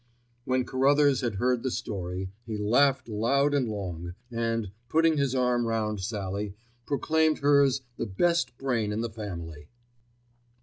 When 0.45 0.65
Carruthers 0.65 1.21
had 1.21 1.35
heard 1.35 1.61
the 1.61 1.69
story 1.69 2.31
he 2.47 2.57
laughed 2.57 3.07
loud 3.07 3.53
and 3.53 3.69
long, 3.69 4.15
and, 4.31 4.71
putting 4.89 5.17
his 5.17 5.35
arm 5.35 5.67
round 5.67 5.99
Sallie, 6.01 6.55
proclaimed 6.87 7.37
hers 7.41 7.81
the 7.97 8.07
best 8.07 8.57
brain 8.57 8.91
in 8.91 9.01
the 9.01 9.11
family. 9.11 9.67